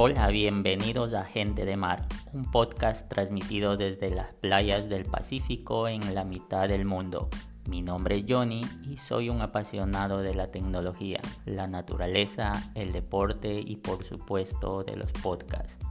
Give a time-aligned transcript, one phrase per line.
[0.00, 6.14] Hola, bienvenidos a Gente de Mar, un podcast transmitido desde las playas del Pacífico en
[6.14, 7.28] la mitad del mundo.
[7.68, 13.60] Mi nombre es Johnny y soy un apasionado de la tecnología, la naturaleza, el deporte
[13.60, 15.84] y por supuesto de los podcasts.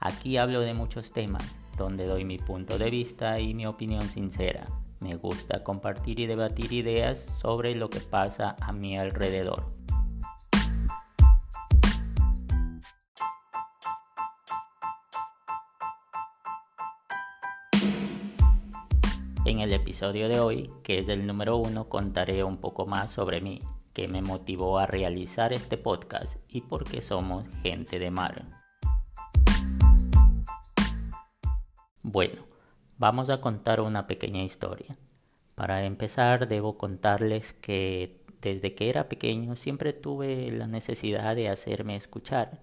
[0.00, 1.44] Aquí hablo de muchos temas,
[1.78, 4.64] donde doy mi punto de vista y mi opinión sincera.
[4.98, 9.81] Me gusta compartir y debatir ideas sobre lo que pasa a mi alrededor.
[19.52, 23.42] En el episodio de hoy, que es el número uno, contaré un poco más sobre
[23.42, 23.60] mí,
[23.92, 28.46] qué me motivó a realizar este podcast y por qué somos gente de mar.
[32.00, 32.46] Bueno,
[32.96, 34.96] vamos a contar una pequeña historia.
[35.54, 41.96] Para empezar, debo contarles que desde que era pequeño siempre tuve la necesidad de hacerme
[41.96, 42.62] escuchar,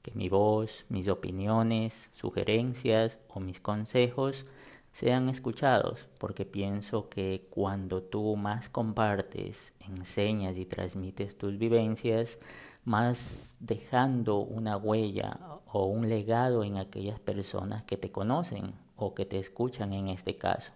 [0.00, 4.46] que mi voz, mis opiniones, sugerencias o mis consejos
[4.92, 12.38] sean escuchados, porque pienso que cuando tú más compartes, enseñas y transmites tus vivencias,
[12.84, 19.24] más dejando una huella o un legado en aquellas personas que te conocen o que
[19.24, 20.72] te escuchan en este caso.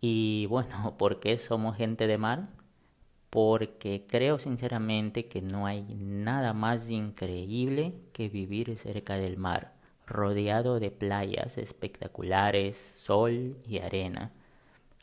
[0.00, 2.48] Y bueno, ¿por qué somos gente de mar?
[3.30, 9.81] Porque creo sinceramente que no hay nada más increíble que vivir cerca del mar
[10.12, 14.32] rodeado de playas espectaculares, sol y arena.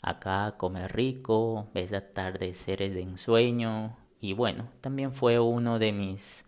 [0.01, 6.45] Acá come rico, ves atardeceres de ensueño y bueno, también fue uno de mis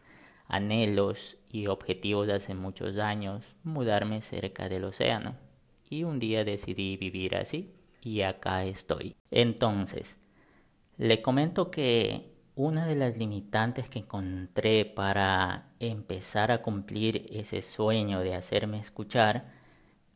[0.48, 5.36] anhelos y objetivos de hace muchos años mudarme cerca del océano.
[5.90, 9.16] Y un día decidí vivir así y acá estoy.
[9.30, 10.18] Entonces,
[10.98, 12.31] le comento que
[12.64, 19.46] una de las limitantes que encontré para empezar a cumplir ese sueño de hacerme escuchar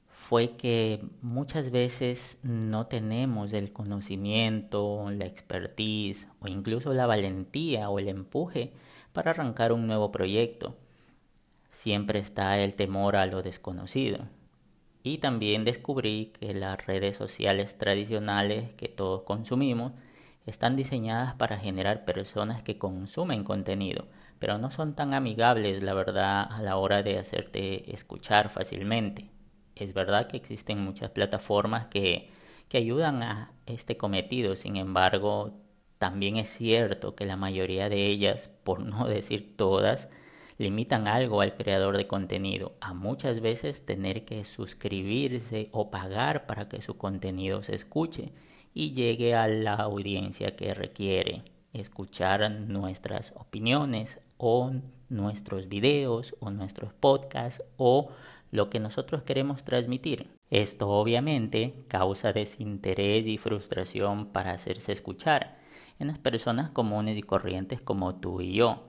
[0.09, 7.97] fue que muchas veces no tenemos el conocimiento, la expertise o incluso la valentía o
[7.97, 8.73] el empuje
[9.11, 10.75] para arrancar un nuevo proyecto.
[11.69, 14.19] Siempre está el temor a lo desconocido.
[15.01, 19.93] Y también descubrí que las redes sociales tradicionales que todos consumimos
[20.45, 24.07] están diseñadas para generar personas que consumen contenido,
[24.39, 29.31] pero no son tan amigables, la verdad, a la hora de hacerte escuchar fácilmente.
[29.75, 32.29] Es verdad que existen muchas plataformas que,
[32.69, 35.53] que ayudan a este cometido, sin embargo,
[35.97, 40.09] también es cierto que la mayoría de ellas, por no decir todas,
[40.57, 46.69] limitan algo al creador de contenido, a muchas veces tener que suscribirse o pagar para
[46.69, 48.31] que su contenido se escuche
[48.75, 51.43] y llegue a la audiencia que requiere
[51.73, 54.71] escuchar nuestras opiniones o
[55.09, 58.09] nuestros videos o nuestros podcasts o
[58.51, 60.27] lo que nosotros queremos transmitir.
[60.49, 65.57] Esto obviamente causa desinterés y frustración para hacerse escuchar
[65.97, 68.83] en las personas comunes y corrientes como tú y yo.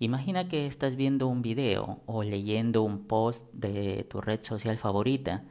[0.00, 5.44] Imagina que estás viendo un video o leyendo un post de tu red social favorita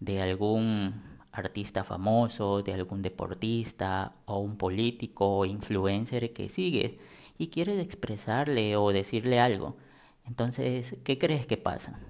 [0.00, 6.92] de algún artista famoso, de algún deportista o un político o influencer que sigues
[7.38, 9.76] y quieres expresarle o decirle algo.
[10.24, 12.00] Entonces, ¿qué crees que pasa?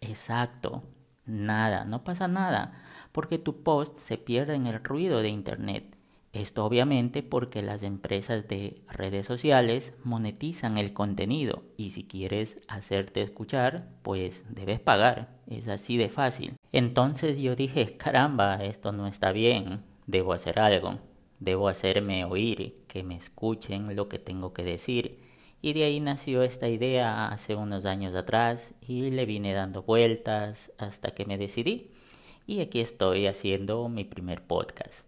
[0.00, 0.82] Exacto,
[1.26, 2.82] nada, no pasa nada,
[3.12, 5.96] porque tu post se pierde en el ruido de Internet.
[6.32, 13.20] Esto obviamente porque las empresas de redes sociales monetizan el contenido y si quieres hacerte
[13.20, 15.40] escuchar, pues debes pagar.
[15.48, 16.59] Es así de fácil.
[16.72, 20.98] Entonces yo dije, caramba, esto no está bien, debo hacer algo,
[21.40, 25.18] debo hacerme oír, que me escuchen lo que tengo que decir.
[25.62, 30.72] Y de ahí nació esta idea hace unos años atrás y le vine dando vueltas
[30.78, 31.90] hasta que me decidí.
[32.46, 35.06] Y aquí estoy haciendo mi primer podcast.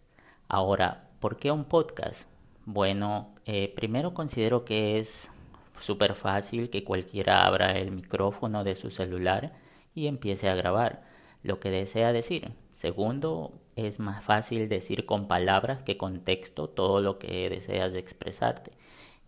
[0.48, 2.28] Ahora, ¿por qué un podcast?
[2.66, 5.30] Bueno, eh, primero considero que es
[5.78, 9.52] súper fácil que cualquiera abra el micrófono de su celular
[9.94, 11.11] y empiece a grabar
[11.42, 12.52] lo que desea decir.
[12.72, 18.72] Segundo, es más fácil decir con palabras que con texto todo lo que deseas expresarte.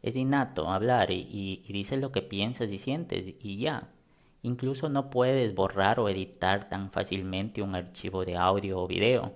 [0.02, 3.88] Es innato hablar y, dices lo que piensas y sientes y ya.
[4.42, 9.32] Incluso no puedes borrar o editar tan fácilmente un archivo de audio o video.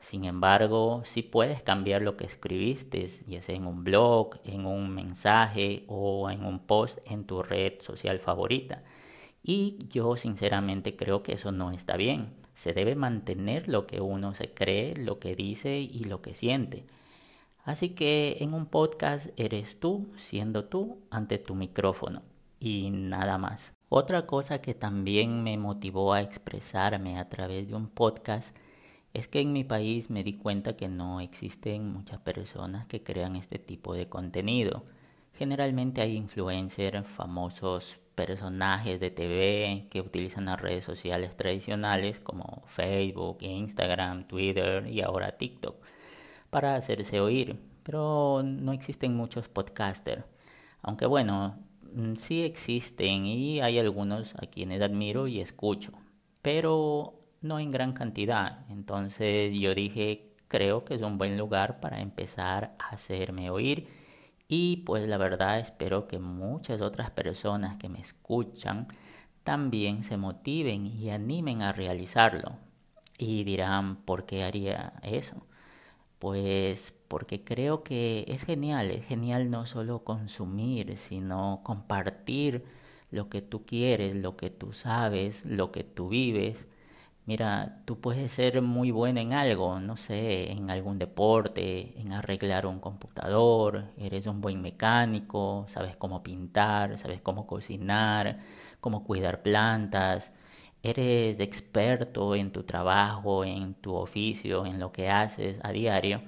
[0.00, 4.90] Sin embargo, sí puedes cambiar lo que escribiste, ya sea en un blog, en un
[4.90, 8.82] mensaje o en un post en tu red social favorita.
[9.42, 12.34] Y yo sinceramente creo que eso no está bien.
[12.54, 16.84] Se debe mantener lo que uno se cree, lo que dice y lo que siente.
[17.64, 22.22] Así que en un podcast eres tú siendo tú ante tu micrófono.
[22.60, 23.72] y nada más.
[23.88, 28.56] Otra cosa que también me motivó a expresarme a través de un podcast
[29.14, 33.36] es que en mi país me di cuenta que no existen muchas personas que crean
[33.36, 34.84] este tipo de contenido.
[35.34, 43.38] Generalmente hay influencers, famosos personajes de TV que utilizan las redes sociales tradicionales como Facebook,
[43.42, 45.76] Instagram, Twitter y ahora TikTok
[46.50, 50.24] para hacerse oír, pero no existen muchos podcasters.
[50.82, 51.60] Aunque bueno,
[51.94, 55.92] mm, sí existen y hay algunos a quienes admiro y escucho,
[56.42, 58.66] pero no en gran cantidad.
[58.68, 63.86] Entonces yo dije, creo que es un buen lugar para empezar a hacerme oír
[64.48, 68.88] y pues la verdad espero que muchas otras personas que me escuchan
[69.44, 72.56] también se motiven y animen a realizarlo.
[73.18, 75.46] Y dirán, ¿por qué haría eso?
[76.18, 82.64] Pues porque creo que es genial, es genial no solo consumir, sino compartir
[83.10, 86.68] lo que tú quieres, lo que tú sabes, lo que tú vives
[87.28, 92.64] Mira, tú puedes ser muy bueno en algo, no sé, en algún deporte, en arreglar
[92.66, 98.40] un computador, eres un buen mecánico, sabes cómo pintar, sabes cómo cocinar,
[98.80, 100.32] cómo cuidar plantas,
[100.82, 106.22] eres experto en tu trabajo, en tu oficio, en lo que haces a diario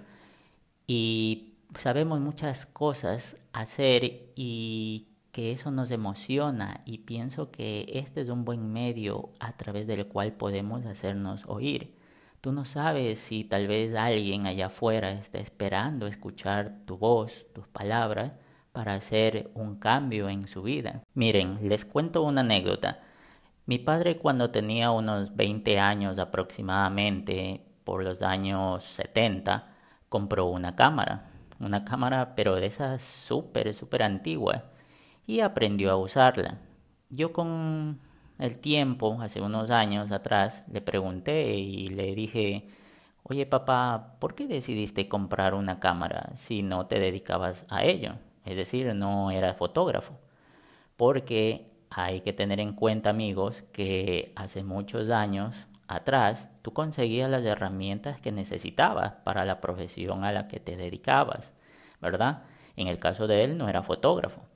[0.86, 8.28] y sabemos muchas cosas hacer y que eso nos emociona y pienso que este es
[8.28, 11.96] un buen medio a través del cual podemos hacernos oír.
[12.40, 17.68] Tú no sabes si tal vez alguien allá afuera está esperando escuchar tu voz, tus
[17.68, 18.36] palabras,
[18.72, 21.02] para hacer un cambio en su vida.
[21.14, 23.00] Miren, les cuento una anécdota.
[23.66, 29.68] Mi padre cuando tenía unos 20 años aproximadamente, por los años 70,
[30.08, 31.30] compró una cámara.
[31.58, 34.62] Una cámara pero de esas súper, súper antiguas
[35.30, 36.58] y aprendió a usarla.
[37.08, 38.00] Yo con
[38.38, 42.66] el tiempo, hace unos años atrás, le pregunté y le dije,
[43.22, 48.14] oye papá, ¿por qué decidiste comprar una cámara si no te dedicabas a ello?
[48.44, 50.18] Es decir, no eras fotógrafo.
[50.96, 57.44] Porque hay que tener en cuenta, amigos, que hace muchos años atrás tú conseguías las
[57.44, 61.52] herramientas que necesitabas para la profesión a la que te dedicabas,
[62.00, 62.42] ¿verdad?
[62.74, 64.49] En el caso de él no era fotógrafo.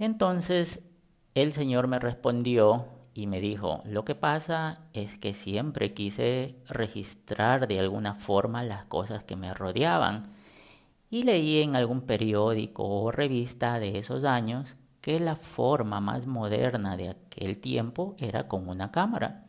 [0.00, 0.82] Entonces
[1.34, 7.68] el Señor me respondió y me dijo, lo que pasa es que siempre quise registrar
[7.68, 10.32] de alguna forma las cosas que me rodeaban
[11.10, 16.96] y leí en algún periódico o revista de esos años que la forma más moderna
[16.96, 19.44] de aquel tiempo era con una cámara.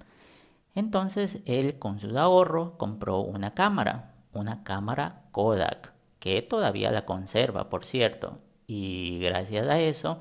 [0.75, 7.69] Entonces él con sus ahorros compró una cámara, una cámara Kodak, que todavía la conserva,
[7.69, 8.39] por cierto,
[8.71, 10.19] y gracias a eso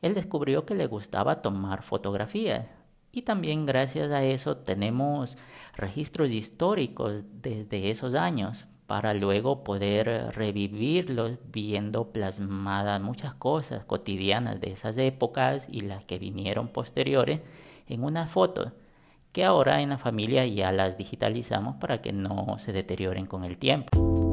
[0.00, 2.72] él descubrió que le gustaba tomar fotografías.
[3.12, 5.36] Y también gracias a eso tenemos
[5.76, 14.70] registros históricos desde esos años para luego poder revivirlos viendo plasmadas muchas cosas cotidianas de
[14.70, 17.40] esas épocas y las que vinieron posteriores
[17.86, 18.72] en una foto
[19.32, 23.58] que ahora en la familia ya las digitalizamos para que no se deterioren con el
[23.58, 24.29] tiempo.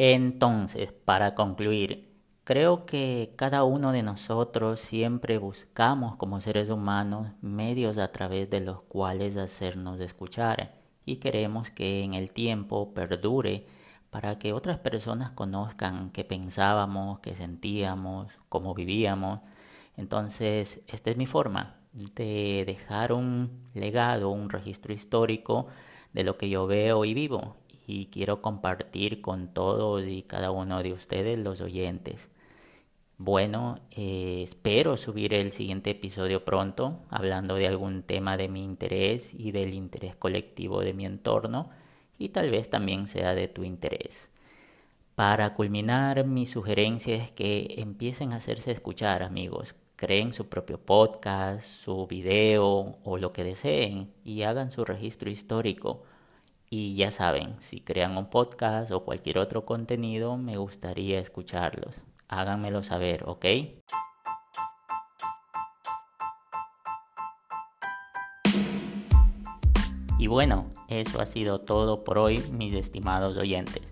[0.00, 2.08] Entonces, para concluir,
[2.48, 8.60] Creo que cada uno de nosotros siempre buscamos como seres humanos medios a través de
[8.60, 13.66] los cuales hacernos escuchar y queremos que en el tiempo perdure
[14.08, 19.40] para que otras personas conozcan qué pensábamos, qué sentíamos, cómo vivíamos.
[19.98, 25.66] Entonces, esta es mi forma de dejar un legado, un registro histórico
[26.14, 27.56] de lo que yo veo y vivo
[27.88, 32.30] y quiero compartir con todos y cada uno de ustedes los oyentes.
[33.16, 39.32] Bueno, eh, espero subir el siguiente episodio pronto, hablando de algún tema de mi interés
[39.32, 41.70] y del interés colectivo de mi entorno,
[42.18, 44.30] y tal vez también sea de tu interés.
[45.14, 49.74] Para culminar, mi sugerencia es que empiecen a hacerse escuchar, amigos.
[49.96, 56.02] Creen su propio podcast, su video o lo que deseen y hagan su registro histórico.
[56.70, 61.94] Y ya saben, si crean un podcast o cualquier otro contenido, me gustaría escucharlos
[62.28, 63.44] háganmelo saber, ¿ok?
[70.18, 73.82] Y bueno, eso ha sido todo por hoy, mis estimados oyentes.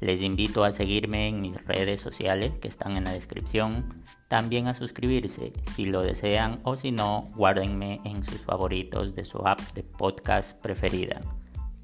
[0.00, 4.74] Les invito a seguirme en mis redes sociales que están en la descripción, también a
[4.74, 9.82] suscribirse si lo desean o si no, guárdenme en sus favoritos de su app de
[9.82, 11.20] podcast preferida.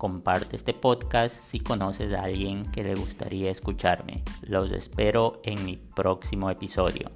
[0.02, 4.24] Comparte este podcast si conoces a alguien que le gustaría escucharme.
[4.42, 7.12] Los espero en mi próximo episodio.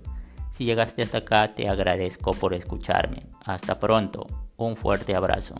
[0.52, 3.26] Si llegaste hasta acá, te agradezco por escucharme.
[3.45, 4.25] Hasta pronto.
[4.57, 5.57] Un fuerte abrazo.